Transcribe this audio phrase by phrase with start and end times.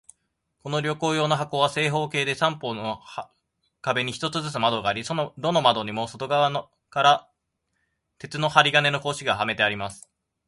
[0.63, 3.03] この旅行用の箱は、正方形で、三方の
[3.83, 7.29] 壁に一つずつ窓があり、どの窓にも外側から
[8.17, 10.09] 鉄の針金の格子がはめてあります。